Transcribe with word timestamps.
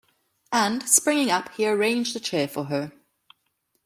And, 0.51 0.81
springing 0.89 1.29
up, 1.29 1.49
he 1.51 1.67
arranged 1.67 2.15
a 2.15 2.19
chair 2.19 2.47
for 2.47 2.63
her. 2.63 2.91